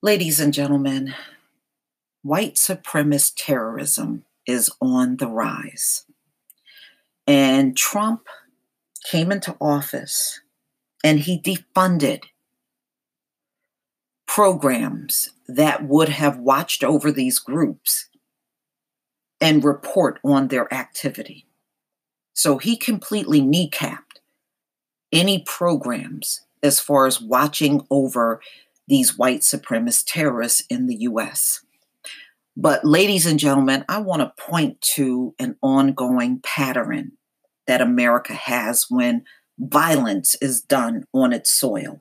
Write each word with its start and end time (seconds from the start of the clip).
Ladies 0.00 0.38
and 0.38 0.54
gentlemen, 0.54 1.12
white 2.22 2.54
supremacist 2.54 3.32
terrorism 3.36 4.24
is 4.46 4.70
on 4.80 5.16
the 5.16 5.26
rise. 5.26 6.04
And 7.26 7.76
Trump 7.76 8.28
came 9.10 9.32
into 9.32 9.56
office 9.60 10.40
and 11.02 11.18
he 11.18 11.40
defunded 11.40 12.22
programs 14.28 15.30
that 15.48 15.82
would 15.82 16.10
have 16.10 16.38
watched 16.38 16.84
over 16.84 17.10
these 17.10 17.40
groups 17.40 18.08
and 19.40 19.64
report 19.64 20.20
on 20.22 20.46
their 20.46 20.72
activity. 20.72 21.44
So 22.34 22.58
he 22.58 22.76
completely 22.76 23.40
kneecapped 23.40 24.20
any 25.12 25.40
programs 25.40 26.42
as 26.62 26.78
far 26.78 27.06
as 27.06 27.20
watching 27.20 27.84
over 27.90 28.40
these 28.88 29.16
white 29.16 29.40
supremacist 29.40 30.04
terrorists 30.06 30.62
in 30.68 30.86
the 30.86 30.96
US. 31.02 31.64
But, 32.56 32.84
ladies 32.84 33.24
and 33.24 33.38
gentlemen, 33.38 33.84
I 33.88 33.98
want 33.98 34.20
to 34.20 34.42
point 34.42 34.80
to 34.96 35.34
an 35.38 35.56
ongoing 35.62 36.40
pattern 36.42 37.12
that 37.68 37.80
America 37.80 38.34
has 38.34 38.86
when 38.88 39.24
violence 39.58 40.34
is 40.40 40.60
done 40.60 41.04
on 41.12 41.32
its 41.32 41.52
soil. 41.52 42.00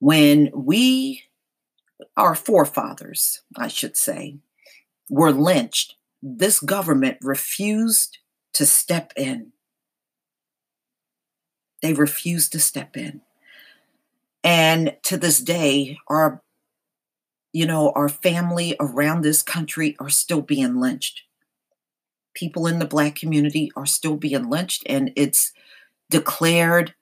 When 0.00 0.50
we, 0.54 1.22
our 2.16 2.34
forefathers, 2.34 3.40
I 3.56 3.68
should 3.68 3.96
say, 3.96 4.38
were 5.08 5.32
lynched, 5.32 5.94
this 6.20 6.60
government 6.60 7.18
refused 7.22 8.18
to 8.54 8.66
step 8.66 9.12
in. 9.16 9.52
They 11.80 11.94
refused 11.94 12.52
to 12.52 12.60
step 12.60 12.96
in. 12.96 13.22
And 14.44 14.96
to 15.04 15.16
this 15.16 15.40
day, 15.40 15.98
our 16.08 16.42
you 17.52 17.66
know, 17.66 17.92
our 17.94 18.08
family 18.08 18.74
around 18.80 19.22
this 19.22 19.42
country 19.42 19.94
are 20.00 20.08
still 20.08 20.40
being 20.40 20.80
lynched. 20.80 21.22
People 22.34 22.66
in 22.66 22.78
the 22.78 22.86
black 22.86 23.14
community 23.14 23.70
are 23.76 23.84
still 23.84 24.16
being 24.16 24.48
lynched, 24.48 24.82
and 24.86 25.12
it's 25.16 25.52
declared 26.08 26.94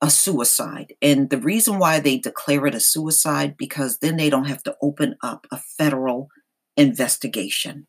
a 0.00 0.08
suicide. 0.08 0.94
And 1.02 1.28
the 1.28 1.38
reason 1.38 1.78
why 1.78 2.00
they 2.00 2.16
declare 2.16 2.66
it 2.66 2.74
a 2.74 2.80
suicide 2.80 3.56
because 3.58 3.98
then 3.98 4.16
they 4.16 4.30
don't 4.30 4.48
have 4.48 4.62
to 4.62 4.76
open 4.80 5.16
up 5.22 5.46
a 5.50 5.58
federal 5.58 6.30
investigation. 6.76 7.86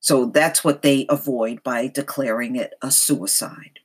So 0.00 0.26
that's 0.26 0.64
what 0.64 0.82
they 0.82 1.04
avoid 1.10 1.62
by 1.62 1.88
declaring 1.88 2.56
it 2.56 2.74
a 2.80 2.90
suicide. 2.90 3.80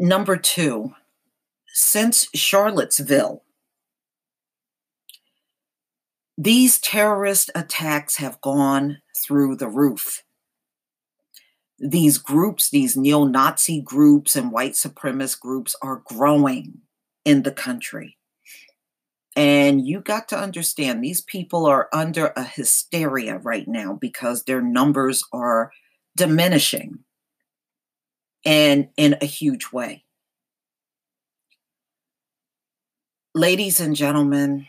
Number 0.00 0.36
two, 0.36 0.92
since 1.68 2.28
Charlottesville, 2.34 3.42
these 6.36 6.80
terrorist 6.80 7.50
attacks 7.54 8.16
have 8.16 8.40
gone 8.40 8.98
through 9.16 9.56
the 9.56 9.68
roof. 9.68 10.24
These 11.78 12.18
groups, 12.18 12.70
these 12.70 12.96
neo 12.96 13.24
Nazi 13.24 13.80
groups 13.80 14.34
and 14.34 14.50
white 14.50 14.72
supremacist 14.72 15.40
groups, 15.40 15.76
are 15.80 16.02
growing 16.04 16.80
in 17.24 17.42
the 17.42 17.52
country. 17.52 18.16
And 19.36 19.84
you 19.86 20.00
got 20.00 20.28
to 20.28 20.38
understand 20.38 21.02
these 21.02 21.20
people 21.20 21.66
are 21.66 21.88
under 21.92 22.32
a 22.36 22.44
hysteria 22.44 23.38
right 23.38 23.66
now 23.66 23.98
because 24.00 24.44
their 24.44 24.62
numbers 24.62 25.22
are 25.32 25.72
diminishing 26.16 27.00
and 28.44 28.88
in 28.96 29.16
a 29.20 29.26
huge 29.26 29.72
way. 29.72 30.04
ladies 33.34 33.80
and 33.80 33.96
gentlemen, 33.96 34.66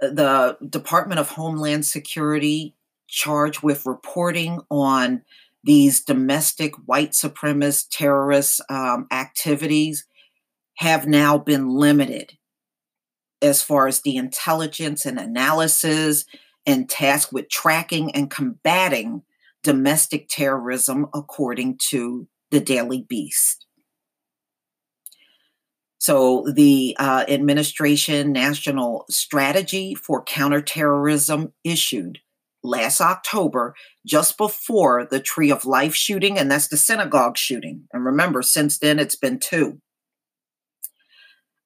the 0.00 0.56
Department 0.68 1.20
of 1.20 1.30
Homeland 1.30 1.86
Security 1.86 2.74
charged 3.06 3.62
with 3.62 3.86
reporting 3.86 4.60
on 4.70 5.22
these 5.64 6.02
domestic 6.02 6.74
white 6.86 7.12
supremacist 7.12 7.88
terrorist 7.90 8.60
um, 8.68 9.06
activities 9.10 10.06
have 10.76 11.06
now 11.06 11.38
been 11.38 11.68
limited 11.68 12.36
as 13.42 13.62
far 13.62 13.86
as 13.86 14.02
the 14.02 14.16
intelligence 14.16 15.06
and 15.06 15.18
analysis 15.18 16.24
and 16.66 16.88
tasked 16.88 17.32
with 17.32 17.48
tracking 17.48 18.14
and 18.14 18.30
combating 18.30 19.22
domestic 19.62 20.28
terrorism, 20.28 21.06
according 21.14 21.78
to 21.90 22.28
the 22.50 22.60
Daily 22.60 23.04
Beast. 23.08 23.66
So, 26.00 26.46
the 26.54 26.96
uh, 26.98 27.24
administration 27.28 28.32
national 28.32 29.04
strategy 29.10 29.94
for 29.94 30.22
counterterrorism 30.22 31.52
issued 31.64 32.20
last 32.62 33.00
October, 33.00 33.74
just 34.06 34.36
before 34.36 35.06
the 35.10 35.20
Tree 35.20 35.50
of 35.50 35.64
Life 35.64 35.94
shooting, 35.94 36.38
and 36.38 36.50
that's 36.50 36.68
the 36.68 36.76
synagogue 36.76 37.36
shooting. 37.36 37.88
And 37.92 38.04
remember, 38.04 38.42
since 38.42 38.78
then 38.78 38.98
it's 38.98 39.16
been 39.16 39.38
two. 39.38 39.80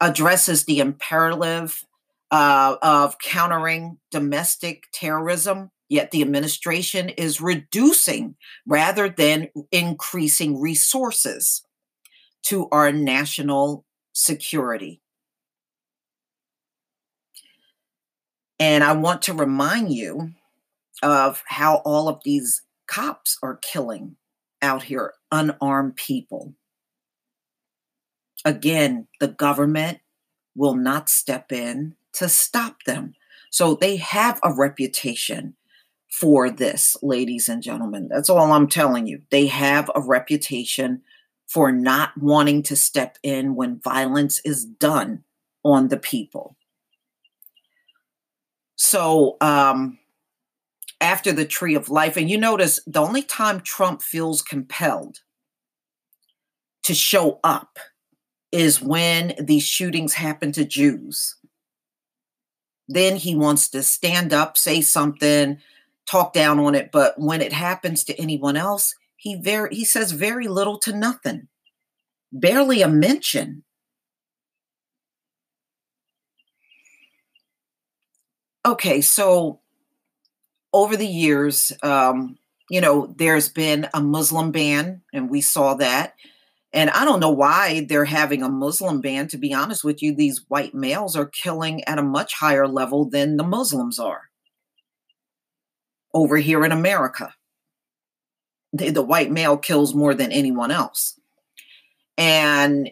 Addresses 0.00 0.64
the 0.64 0.81
imperative 0.81 1.84
uh, 2.31 2.76
of 2.82 3.19
countering 3.19 3.98
domestic 4.10 4.84
terrorism, 4.92 5.70
yet 5.92 6.10
the 6.10 6.22
administration 6.22 7.10
is 7.10 7.42
reducing 7.42 8.34
rather 8.66 9.10
than 9.10 9.48
increasing 9.70 10.58
resources 10.58 11.62
to 12.42 12.66
our 12.72 12.91
national 12.91 13.84
security. 14.14 15.02
And 18.58 18.82
I 18.82 18.92
want 18.92 19.20
to 19.22 19.34
remind 19.34 19.92
you 19.92 20.32
of 21.02 21.42
how 21.47 21.82
all 21.84 22.08
of 22.08 22.22
these 22.25 22.62
cops 22.86 23.36
are 23.42 23.56
killing 23.56 24.16
out 24.62 24.84
here 24.84 25.12
unarmed 25.31 25.97
people. 25.97 26.54
Again, 28.47 29.08
the 29.20 29.28
government 29.28 29.98
will 30.56 30.75
not 30.75 31.10
step 31.10 31.52
in 31.52 31.97
to 32.14 32.31
stop 32.31 32.84
them. 32.86 33.12
So 33.50 33.75
they 33.75 33.97
have 33.97 34.41
a 34.42 34.54
reputation 34.54 35.54
for 36.12 36.50
this, 36.50 36.96
ladies 37.02 37.48
and 37.48 37.62
gentlemen. 37.62 38.06
That's 38.08 38.28
all 38.28 38.52
I'm 38.52 38.68
telling 38.68 39.06
you. 39.06 39.22
They 39.30 39.46
have 39.46 39.90
a 39.94 40.02
reputation 40.02 41.00
for 41.48 41.72
not 41.72 42.12
wanting 42.18 42.62
to 42.64 42.76
step 42.76 43.16
in 43.22 43.54
when 43.54 43.80
violence 43.80 44.38
is 44.44 44.64
done 44.64 45.24
on 45.64 45.88
the 45.88 45.96
people. 45.96 46.56
So, 48.76 49.38
um, 49.40 49.98
after 51.00 51.32
the 51.32 51.46
tree 51.46 51.74
of 51.74 51.88
life, 51.88 52.16
and 52.16 52.30
you 52.30 52.36
notice 52.36 52.78
the 52.86 53.00
only 53.00 53.22
time 53.22 53.60
Trump 53.60 54.02
feels 54.02 54.42
compelled 54.42 55.18
to 56.84 56.94
show 56.94 57.40
up 57.42 57.78
is 58.52 58.82
when 58.82 59.34
these 59.40 59.64
shootings 59.64 60.14
happen 60.14 60.52
to 60.52 60.64
Jews. 60.64 61.36
Then 62.86 63.16
he 63.16 63.34
wants 63.34 63.70
to 63.70 63.82
stand 63.82 64.32
up, 64.32 64.56
say 64.56 64.82
something, 64.82 65.58
talk 66.08 66.32
down 66.32 66.58
on 66.58 66.74
it. 66.74 66.90
But 66.92 67.14
when 67.18 67.40
it 67.40 67.52
happens 67.52 68.04
to 68.04 68.20
anyone 68.20 68.56
else, 68.56 68.94
he 69.16 69.36
very 69.36 69.74
he 69.74 69.84
says 69.84 70.12
very 70.12 70.48
little 70.48 70.78
to 70.80 70.92
nothing. 70.96 71.48
Barely 72.32 72.82
a 72.82 72.88
mention. 72.88 73.64
Okay 78.66 79.00
so 79.00 79.60
over 80.72 80.96
the 80.96 81.06
years 81.06 81.72
um, 81.82 82.38
you 82.70 82.80
know 82.80 83.14
there's 83.16 83.48
been 83.48 83.88
a 83.94 84.00
muslim 84.00 84.50
ban 84.50 85.02
and 85.12 85.30
we 85.30 85.40
saw 85.40 85.74
that. 85.74 86.14
And 86.72 86.90
i 86.90 87.04
don't 87.04 87.20
know 87.20 87.31
why 87.31 87.87
they're 87.88 88.04
having 88.06 88.43
a 88.43 88.49
muslim 88.49 89.00
ban. 89.00 89.28
To 89.28 89.38
be 89.38 89.54
honest 89.54 89.84
with 89.84 90.02
you 90.02 90.14
these 90.14 90.44
white 90.49 90.75
males 90.75 91.14
are 91.16 91.26
killing 91.26 91.84
at 91.84 91.99
a 91.99 92.02
much 92.02 92.34
higher 92.34 92.66
level 92.66 93.08
than 93.08 93.37
the 93.37 93.44
muslims 93.44 94.00
are 94.00 94.31
over 96.14 96.37
here 96.37 96.64
in 96.64 96.73
america 96.73 97.35
the, 98.73 98.91
the 98.91 99.03
white 99.03 99.31
male 99.31 99.56
kills 99.56 99.94
more 99.94 100.14
than 100.14 100.32
anyone 100.32 100.70
else. 100.70 101.19
And 102.17 102.91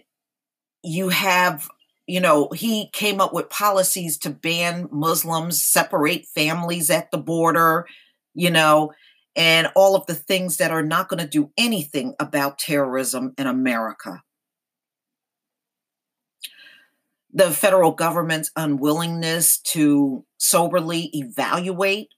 you 0.82 1.08
have, 1.10 1.68
you 2.06 2.20
know, 2.20 2.48
he 2.54 2.90
came 2.92 3.20
up 3.20 3.32
with 3.32 3.50
policies 3.50 4.18
to 4.18 4.30
ban 4.30 4.88
Muslims, 4.90 5.62
separate 5.62 6.26
families 6.26 6.90
at 6.90 7.10
the 7.10 7.18
border, 7.18 7.86
you 8.34 8.50
know, 8.50 8.92
and 9.36 9.70
all 9.74 9.94
of 9.94 10.06
the 10.06 10.14
things 10.14 10.56
that 10.56 10.70
are 10.70 10.82
not 10.82 11.08
going 11.08 11.20
to 11.20 11.28
do 11.28 11.50
anything 11.56 12.14
about 12.18 12.58
terrorism 12.58 13.32
in 13.38 13.46
America. 13.46 14.22
The 17.32 17.52
federal 17.52 17.92
government's 17.92 18.50
unwillingness 18.56 19.60
to 19.60 20.24
soberly 20.36 21.10
evaluate 21.14 22.08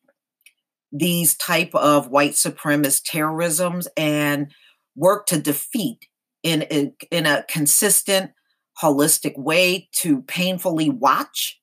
these 0.92 1.34
type 1.36 1.74
of 1.74 2.08
white 2.08 2.32
supremacist 2.32 3.04
terrorisms 3.04 3.88
and 3.96 4.52
work 4.94 5.26
to 5.26 5.40
defeat 5.40 6.06
in, 6.42 6.62
in, 6.62 6.94
in 7.10 7.26
a 7.26 7.44
consistent, 7.48 8.32
holistic 8.80 9.38
way 9.38 9.88
to 9.92 10.22
painfully 10.22 10.90
watch, 10.90 11.60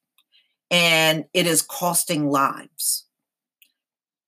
and 0.72 1.26
it 1.34 1.46
is 1.46 1.62
costing 1.62 2.30
lives. 2.30 3.06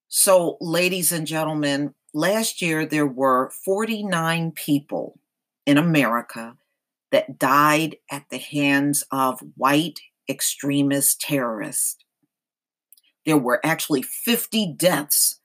So, 0.07 0.57
ladies 0.59 1.11
and 1.11 1.25
gentlemen, 1.25 1.93
last 2.13 2.61
year 2.61 2.85
there 2.85 3.07
were 3.07 3.51
49 3.63 4.51
people 4.51 5.19
in 5.65 5.77
America 5.77 6.57
that 7.11 7.39
died 7.39 7.97
at 8.11 8.25
the 8.29 8.37
hands 8.37 9.03
of 9.11 9.41
white 9.55 9.99
extremist 10.29 11.21
terrorists. 11.21 11.97
There 13.25 13.37
were 13.37 13.59
actually 13.63 14.01
50 14.01 14.75
deaths, 14.77 15.39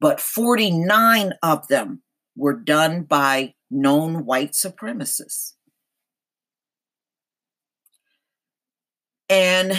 but 0.00 0.20
49 0.20 1.34
of 1.42 1.68
them 1.68 2.02
were 2.36 2.54
done 2.54 3.02
by 3.02 3.54
known 3.70 4.24
white 4.24 4.52
supremacists. 4.52 5.54
And 9.28 9.76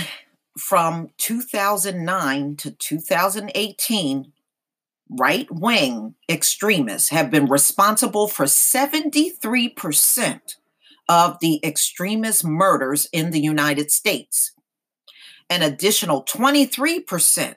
from 0.58 1.10
2009 1.18 2.56
to 2.58 2.72
2018, 2.72 4.32
right 5.10 5.48
wing 5.52 6.16
extremists 6.30 7.10
have 7.10 7.30
been 7.30 7.46
responsible 7.46 8.28
for 8.28 8.46
73% 8.46 10.56
of 11.10 11.40
the 11.40 11.60
extremist 11.64 12.46
murders 12.46 13.08
in 13.12 13.32
the 13.32 13.42
United 13.42 13.92
States, 13.92 14.54
an 15.50 15.62
additional 15.62 16.24
23% 16.24 17.56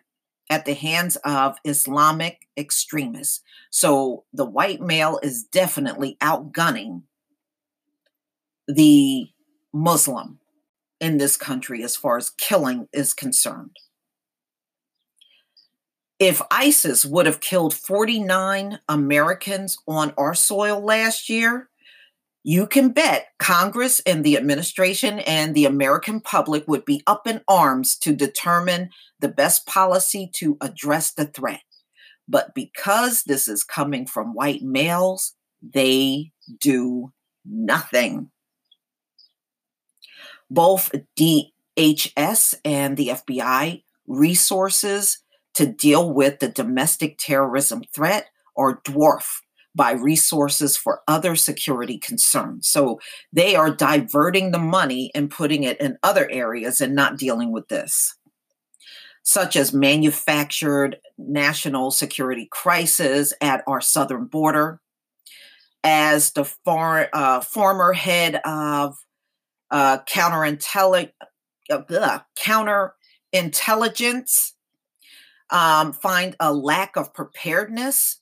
at 0.49 0.65
the 0.65 0.75
hands 0.75 1.17
of 1.25 1.59
Islamic 1.65 2.47
extremists. 2.57 3.43
So 3.71 4.25
the 4.33 4.45
white 4.45 4.81
male 4.81 5.19
is 5.23 5.43
definitely 5.43 6.17
outgunning 6.21 7.03
the 8.69 9.29
Muslim 9.73 10.39
in 11.01 11.19
this 11.19 11.37
country 11.37 11.83
as 11.83 11.97
far 11.97 12.17
as 12.17 12.31
killing 12.31 12.89
is 12.93 13.13
concerned. 13.13 13.77
If 16.19 16.41
ISIS 16.51 17.05
would 17.05 17.27
have 17.27 17.41
killed 17.41 17.75
49 17.75 18.79
Americans 18.89 19.77
on 19.87 20.15
our 20.17 20.35
soil 20.35 20.81
last 20.83 21.29
year, 21.29 21.69
you 22.49 22.65
can 22.65 22.91
bet 22.91 23.27
Congress 23.41 24.01
and 24.07 24.23
the 24.23 24.37
administration 24.37 25.19
and 25.19 25.53
the 25.53 25.65
American 25.65 26.21
public 26.21 26.63
would 26.69 26.85
be 26.85 27.03
up 27.05 27.27
in 27.27 27.41
arms 27.49 27.97
to 27.99 28.15
determine 28.15 28.91
the 29.19 29.27
best 29.27 29.67
policy 29.67 30.31
to 30.33 30.57
address 30.61 31.13
the 31.13 31.25
threat. 31.25 31.63
But 32.29 32.55
because 32.55 33.25
this 33.25 33.49
is 33.49 33.65
coming 33.65 34.07
from 34.07 34.33
white 34.33 34.63
males, 34.63 35.35
they 35.61 36.31
do 36.61 37.13
nothing. 37.45 38.31
Both 40.49 40.93
DHS 41.19 42.55
and 42.65 42.97
the 42.97 43.09
FBI 43.09 43.83
resources 44.07 45.19
to 45.55 45.67
deal 45.67 46.15
with 46.15 46.39
the 46.39 46.49
domestic 46.49 47.19
terrorism 47.19 47.83
threat 47.93 48.29
are 48.57 48.81
dwarfed 48.85 49.43
by 49.77 49.93
resources 49.93 50.77
for 50.77 51.03
other 51.07 51.37
security 51.37 51.99
concerns. 51.99 52.67
So 52.67 52.99
they 53.33 53.55
are 53.55 53.71
diverting 53.71 54.51
the 54.51 54.59
money 54.59 55.13
and 55.15 55.31
putting 55.31 55.63
it 55.65 55.81
in 55.81 55.99
other 56.03 56.29
areas 56.31 56.81
and 56.81 56.95
not 56.95 57.19
dealing 57.19 57.53
with 57.53 57.69
this, 57.69 58.17
such 59.23 59.55
as 59.55 59.75
manufactured 59.75 60.97
national 61.19 61.91
security 61.91 62.49
crisis 62.51 63.35
at 63.43 63.63
our 63.67 63.83
southern 63.83 64.25
border. 64.25 64.81
As 65.85 66.33
the 66.33 66.45
far, 66.45 67.11
uh, 67.13 67.43
former 67.43 67.93
head 67.93 68.41
of 68.45 68.97
uh, 69.71 69.99
counterintelligence, 70.09 71.13
uh, 71.71 72.19
counterintelligence 72.37 74.53
um, 75.51 75.93
find 75.93 76.35
a 76.41 76.53
lack 76.53 76.97
of 76.97 77.15
preparedness 77.15 78.21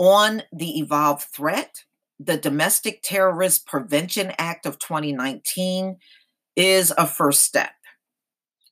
on 0.00 0.42
the 0.50 0.78
evolved 0.78 1.26
threat. 1.34 1.84
The 2.18 2.38
Domestic 2.38 3.00
Terrorist 3.02 3.66
Prevention 3.66 4.32
Act 4.38 4.64
of 4.64 4.78
2019 4.78 5.98
is 6.56 6.92
a 6.96 7.06
first 7.06 7.42
step 7.42 7.72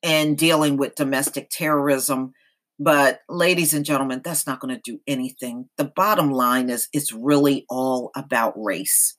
in 0.01 0.35
dealing 0.35 0.75
with 0.75 0.95
domestic 0.95 1.49
terrorism. 1.51 2.33
But, 2.79 3.19
ladies 3.29 3.73
and 3.73 3.85
gentlemen, 3.85 4.21
that's 4.23 4.47
not 4.47 4.59
going 4.59 4.73
to 4.73 4.81
do 4.83 4.99
anything. 5.05 5.69
The 5.77 5.91
bottom 5.95 6.31
line 6.31 6.69
is 6.69 6.87
it's 6.93 7.13
really 7.13 7.65
all 7.69 8.09
about 8.15 8.53
race. 8.55 9.15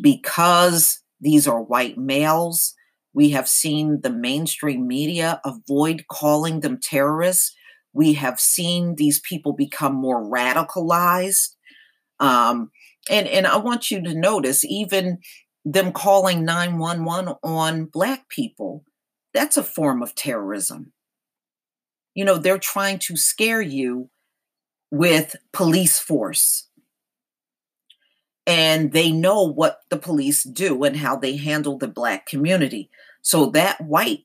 Because 0.00 1.00
these 1.20 1.48
are 1.48 1.62
white 1.62 1.98
males, 1.98 2.74
we 3.14 3.30
have 3.30 3.48
seen 3.48 4.00
the 4.02 4.10
mainstream 4.10 4.86
media 4.86 5.40
avoid 5.44 6.04
calling 6.08 6.60
them 6.60 6.78
terrorists 6.80 7.55
we 7.96 8.12
have 8.12 8.38
seen 8.38 8.94
these 8.94 9.20
people 9.20 9.54
become 9.54 9.94
more 9.94 10.22
radicalized. 10.22 11.54
Um, 12.20 12.70
and, 13.08 13.26
and 13.26 13.46
I 13.46 13.56
want 13.56 13.90
you 13.90 14.02
to 14.02 14.14
notice 14.14 14.64
even 14.64 15.18
them 15.64 15.92
calling 15.92 16.44
911 16.44 17.34
on 17.42 17.86
Black 17.86 18.28
people, 18.28 18.84
that's 19.32 19.56
a 19.56 19.62
form 19.62 20.02
of 20.02 20.14
terrorism. 20.14 20.92
You 22.14 22.26
know, 22.26 22.36
they're 22.36 22.58
trying 22.58 22.98
to 23.00 23.16
scare 23.16 23.62
you 23.62 24.10
with 24.90 25.36
police 25.52 25.98
force. 25.98 26.68
And 28.46 28.92
they 28.92 29.10
know 29.10 29.42
what 29.42 29.80
the 29.90 29.98
police 29.98 30.44
do 30.44 30.84
and 30.84 30.96
how 30.96 31.16
they 31.16 31.36
handle 31.36 31.78
the 31.78 31.88
Black 31.88 32.26
community. 32.26 32.90
So 33.22 33.46
that 33.50 33.80
white, 33.80 34.20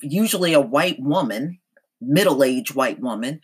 usually 0.00 0.54
a 0.54 0.60
white 0.60 0.98
woman, 0.98 1.58
middle 2.02 2.42
aged 2.44 2.74
white 2.74 3.00
woman 3.00 3.40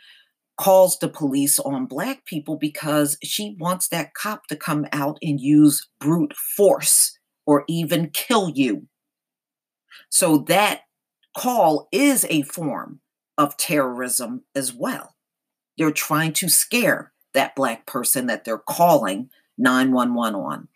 calls 0.58 0.99
the 0.99 1.08
police 1.08 1.58
on 1.60 1.87
black 1.87 2.25
people 2.25 2.56
because 2.56 3.16
she 3.22 3.56
wants 3.60 3.88
that 3.88 4.12
cop 4.14 4.46
to 4.49 4.56
come 4.56 4.87
out 4.93 5.16
and 5.22 5.40
use 5.40 5.88
brute 6.00 6.34
force 6.34 7.16
or 7.46 7.64
even 7.69 8.10
kill 8.10 8.50
you. 8.50 8.87
So 10.10 10.38
that 10.49 10.82
call 11.37 11.88
is 11.93 12.26
a 12.28 12.43
form 12.43 13.00
of 13.37 13.56
terrorism 13.56 14.43
as 14.55 14.75
well. 14.75 15.14
They're 15.76 15.93
trying 15.93 16.32
to 16.34 16.49
scare 16.49 17.12
that 17.34 17.55
black 17.55 17.87
person 17.87 18.26
that 18.26 18.44
they're 18.44 18.58
calling 18.58 19.31
911 19.58 20.34
on. 20.34 20.69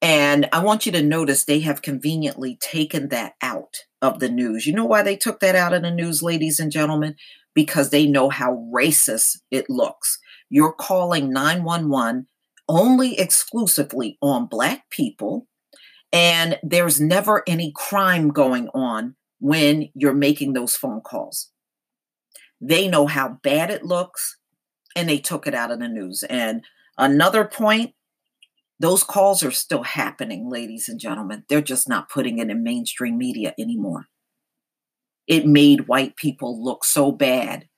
And 0.00 0.48
I 0.52 0.62
want 0.62 0.86
you 0.86 0.92
to 0.92 1.02
notice 1.02 1.44
they 1.44 1.60
have 1.60 1.82
conveniently 1.82 2.56
taken 2.60 3.08
that 3.08 3.34
out 3.42 3.84
of 4.04 4.20
the 4.20 4.28
news. 4.28 4.66
You 4.66 4.74
know 4.74 4.84
why 4.84 5.02
they 5.02 5.16
took 5.16 5.40
that 5.40 5.56
out 5.56 5.72
of 5.72 5.80
the 5.80 5.90
news, 5.90 6.22
ladies 6.22 6.60
and 6.60 6.70
gentlemen? 6.70 7.16
Because 7.54 7.88
they 7.88 8.06
know 8.06 8.28
how 8.28 8.68
racist 8.72 9.38
it 9.50 9.70
looks. 9.70 10.18
You're 10.50 10.74
calling 10.74 11.32
911 11.32 12.26
only 12.68 13.18
exclusively 13.18 14.18
on 14.20 14.46
Black 14.46 14.90
people, 14.90 15.46
and 16.12 16.58
there's 16.62 17.00
never 17.00 17.42
any 17.46 17.72
crime 17.74 18.28
going 18.28 18.68
on 18.74 19.16
when 19.40 19.88
you're 19.94 20.12
making 20.12 20.52
those 20.52 20.76
phone 20.76 21.00
calls. 21.00 21.50
They 22.60 22.88
know 22.88 23.06
how 23.06 23.38
bad 23.42 23.70
it 23.70 23.84
looks, 23.84 24.36
and 24.94 25.08
they 25.08 25.18
took 25.18 25.46
it 25.46 25.54
out 25.54 25.70
of 25.70 25.78
the 25.78 25.88
news. 25.88 26.22
And 26.24 26.62
another 26.98 27.46
point 27.46 27.94
those 28.80 29.04
calls 29.04 29.42
are 29.42 29.50
still 29.50 29.82
happening, 29.82 30.50
ladies 30.50 30.88
and 30.88 30.98
gentlemen. 30.98 31.44
They're 31.48 31.60
just 31.60 31.88
not 31.88 32.10
putting 32.10 32.38
it 32.38 32.50
in 32.50 32.62
mainstream 32.62 33.16
media 33.16 33.54
anymore. 33.58 34.06
It 35.26 35.46
made 35.46 35.88
white 35.88 36.16
people 36.16 36.62
look 36.62 36.84
so 36.84 37.12
bad, 37.12 37.68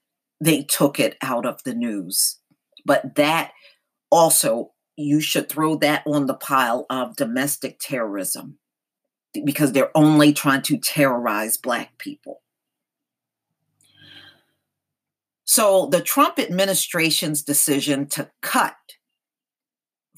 they 0.41 0.63
took 0.63 0.99
it 0.99 1.17
out 1.23 1.47
of 1.47 1.63
the 1.65 1.75
news. 1.75 2.39
But 2.85 3.15
that 3.17 3.53
also, 4.11 4.73
you 4.97 5.21
should 5.21 5.49
throw 5.49 5.77
that 5.77 6.03
on 6.07 6.27
the 6.27 6.35
pile 6.35 6.87
of 6.89 7.17
domestic 7.17 7.79
terrorism 7.79 8.59
because 9.45 9.73
they're 9.73 9.97
only 9.97 10.33
trying 10.33 10.63
to 10.63 10.79
terrorize 10.79 11.57
Black 11.57 11.99
people. 11.99 12.43
So, 15.45 15.87
the 15.87 16.01
Trump 16.01 16.39
administration's 16.39 17.43
decision 17.43 18.07
to 18.09 18.31
cut 18.43 18.75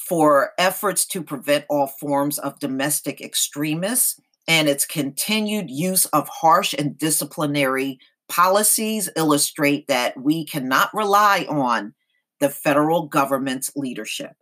for 0.00 0.52
efforts 0.58 1.06
to 1.06 1.22
prevent 1.22 1.64
all 1.68 1.86
forms 1.86 2.38
of 2.38 2.58
domestic 2.58 3.20
extremists 3.20 4.20
and 4.46 4.68
its 4.68 4.86
continued 4.86 5.70
use 5.70 6.06
of 6.06 6.28
harsh 6.28 6.74
and 6.76 6.96
disciplinary 6.98 7.98
policies 8.28 9.08
illustrate 9.16 9.86
that 9.88 10.20
we 10.20 10.44
cannot 10.44 10.90
rely 10.94 11.46
on 11.48 11.94
the 12.40 12.48
federal 12.48 13.06
government's 13.06 13.70
leadership. 13.74 14.32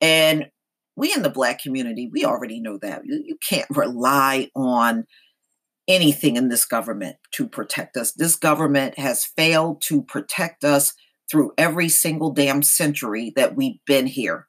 And 0.00 0.46
we 0.96 1.12
in 1.12 1.22
the 1.22 1.30
Black 1.30 1.60
community, 1.60 2.08
we 2.12 2.24
already 2.24 2.60
know 2.60 2.78
that. 2.78 3.02
You, 3.04 3.22
you 3.24 3.36
can't 3.48 3.68
rely 3.70 4.50
on 4.54 5.04
anything 5.88 6.36
in 6.36 6.48
this 6.48 6.64
government 6.64 7.16
to 7.32 7.48
protect 7.48 7.96
us. 7.96 8.12
This 8.12 8.36
government 8.36 8.98
has 8.98 9.24
failed 9.24 9.82
to 9.82 10.02
protect 10.02 10.64
us 10.64 10.94
through 11.30 11.52
every 11.56 11.88
single 11.88 12.30
damn 12.30 12.62
century 12.62 13.32
that 13.36 13.56
we've 13.56 13.78
been 13.86 14.06
here. 14.06 14.48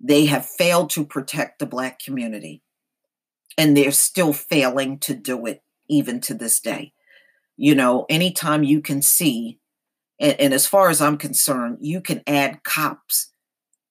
They 0.00 0.26
have 0.26 0.46
failed 0.46 0.90
to 0.90 1.06
protect 1.06 1.58
the 1.58 1.66
Black 1.66 1.98
community, 1.98 2.62
and 3.56 3.76
they're 3.76 3.92
still 3.92 4.32
failing 4.32 4.98
to 5.00 5.14
do 5.14 5.46
it 5.46 5.62
even 5.88 6.20
to 6.22 6.34
this 6.34 6.60
day. 6.60 6.92
You 7.56 7.74
know, 7.74 8.04
anytime 8.10 8.62
you 8.62 8.82
can 8.82 9.00
see, 9.00 9.58
and, 10.20 10.38
and 10.38 10.54
as 10.54 10.66
far 10.66 10.90
as 10.90 11.00
I'm 11.00 11.16
concerned, 11.16 11.78
you 11.80 12.00
can 12.00 12.22
add 12.26 12.62
cops 12.64 13.32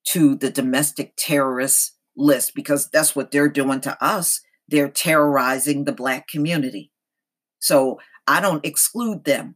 to 0.10 0.36
the 0.36 0.52
domestic 0.52 1.14
terrorist 1.18 1.98
list 2.16 2.54
because 2.56 2.90
that's 2.90 3.16
what 3.16 3.32
they're 3.32 3.50
doing 3.50 3.82
to 3.82 4.04
us. 4.04 4.42
They're 4.68 4.90
terrorizing 4.90 5.84
the 5.84 5.92
Black 5.94 6.28
community. 6.28 6.92
So 7.60 8.00
I 8.28 8.42
don't 8.42 8.66
exclude 8.66 9.26
them 9.26 9.56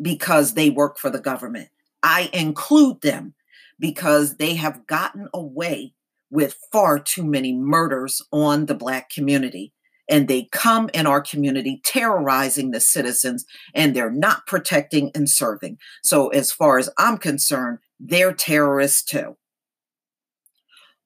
because 0.00 0.54
they 0.54 0.70
work 0.70 0.98
for 0.98 1.10
the 1.10 1.20
government. 1.20 1.68
I 2.02 2.30
include 2.32 3.00
them 3.00 3.34
because 3.78 4.36
they 4.36 4.54
have 4.54 4.86
gotten 4.86 5.28
away 5.32 5.94
with 6.30 6.58
far 6.72 6.98
too 6.98 7.24
many 7.24 7.54
murders 7.54 8.20
on 8.32 8.66
the 8.66 8.74
Black 8.74 9.10
community. 9.10 9.72
And 10.10 10.26
they 10.26 10.48
come 10.52 10.88
in 10.94 11.06
our 11.06 11.20
community 11.20 11.82
terrorizing 11.84 12.70
the 12.70 12.80
citizens, 12.80 13.44
and 13.74 13.94
they're 13.94 14.10
not 14.10 14.46
protecting 14.46 15.10
and 15.14 15.28
serving. 15.28 15.76
So, 16.02 16.28
as 16.28 16.50
far 16.50 16.78
as 16.78 16.88
I'm 16.96 17.18
concerned, 17.18 17.78
they're 18.00 18.32
terrorists 18.32 19.02
too. 19.02 19.36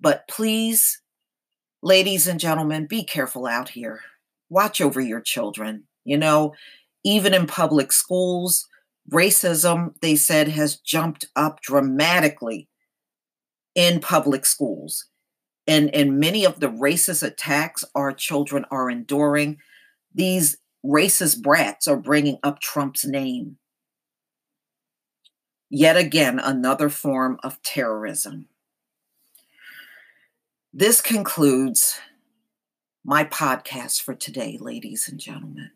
But 0.00 0.28
please, 0.28 1.00
ladies 1.82 2.28
and 2.28 2.38
gentlemen, 2.38 2.86
be 2.86 3.02
careful 3.02 3.46
out 3.46 3.70
here. 3.70 4.02
Watch 4.48 4.80
over 4.80 5.00
your 5.00 5.20
children. 5.20 5.84
You 6.04 6.18
know, 6.18 6.54
even 7.04 7.34
in 7.34 7.46
public 7.46 7.90
schools, 7.90 8.68
racism, 9.10 9.94
they 10.00 10.16
said, 10.16 10.48
has 10.48 10.76
jumped 10.76 11.26
up 11.34 11.60
dramatically 11.60 12.68
in 13.74 14.00
public 14.00 14.46
schools. 14.46 15.06
And, 15.66 15.94
and 15.94 16.18
many 16.18 16.44
of 16.44 16.60
the 16.60 16.68
racist 16.68 17.22
attacks 17.22 17.84
our 17.94 18.12
children 18.12 18.64
are 18.70 18.90
enduring, 18.90 19.58
these 20.14 20.58
racist 20.84 21.42
brats 21.42 21.86
are 21.86 21.96
bringing 21.96 22.38
up 22.42 22.60
Trump's 22.60 23.04
name. 23.04 23.58
Yet 25.70 25.96
again, 25.96 26.38
another 26.38 26.88
form 26.88 27.38
of 27.42 27.62
terrorism. 27.62 28.48
This 30.72 31.00
concludes 31.00 31.98
my 33.04 33.24
podcast 33.24 34.02
for 34.02 34.14
today, 34.14 34.58
ladies 34.60 35.08
and 35.08 35.18
gentlemen 35.18 35.70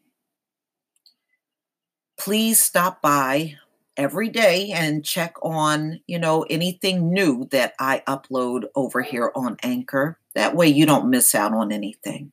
please 2.18 2.61
stop 2.61 3.02
by 3.02 3.54
every 3.96 4.28
day 4.28 4.70
and 4.73 5.04
check 5.04 5.35
on, 5.42 6.00
you 6.06 6.18
know, 6.18 6.42
anything 6.50 7.12
new 7.12 7.46
that 7.50 7.75
I 7.80 8.02
upload 8.06 8.64
over 8.75 9.02
here 9.02 9.32
on 9.35 9.56
Anchor. 9.62 10.18
That 10.35 10.54
way 10.54 10.68
you 10.68 10.87
don't 10.87 11.11
miss 11.11 11.35
out 11.35 11.52
on 11.52 11.73
anything. 11.73 12.32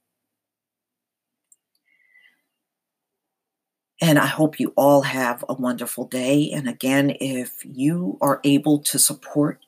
And 4.01 4.19
I 4.19 4.25
hope 4.25 4.59
you 4.59 4.73
all 4.75 5.03
have 5.03 5.45
a 5.47 5.53
wonderful 5.53 6.05
day. 6.05 6.51
And 6.51 6.67
again, 6.67 7.15
if 7.21 7.63
you 7.63 8.17
are 8.21 8.41
able 8.43 8.79
to 8.79 8.99
support 8.99 9.59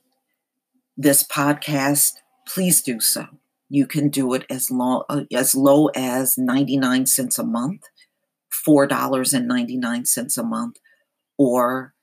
this 0.98 1.24
podcast, 1.24 2.16
please 2.46 2.82
do 2.82 3.00
so. 3.00 3.28
You 3.70 3.88
can 3.88 4.10
do 4.10 4.34
it 4.34 4.46
as 4.50 4.70
low 4.70 5.06
uh, 5.10 5.24
as 5.34 5.56
low 5.56 5.88
as 5.96 6.38
99 6.38 7.06
cents 7.06 7.40
a 7.40 7.44
month 7.44 7.84
$4.99 8.68 10.38
a 10.38 10.44
month 10.44 10.78
or 11.38 11.94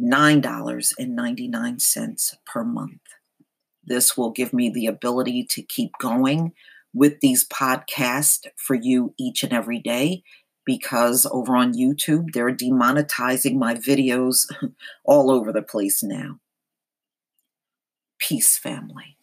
$9.99 0.00 2.34
per 2.46 2.64
month. 2.64 3.00
This 3.84 4.16
will 4.16 4.30
give 4.30 4.52
me 4.52 4.70
the 4.70 4.86
ability 4.86 5.44
to 5.50 5.62
keep 5.62 5.92
going 6.00 6.52
with 6.94 7.20
these 7.20 7.46
podcasts 7.48 8.46
for 8.56 8.74
you 8.74 9.14
each 9.18 9.42
and 9.42 9.52
every 9.52 9.78
day 9.78 10.22
because 10.64 11.26
over 11.30 11.54
on 11.56 11.74
YouTube, 11.74 12.32
they're 12.32 12.54
demonetizing 12.54 13.56
my 13.56 13.74
videos 13.74 14.46
all 15.04 15.30
over 15.30 15.52
the 15.52 15.62
place 15.62 16.02
now. 16.02 16.40
Peace, 18.18 18.56
family. 18.58 19.17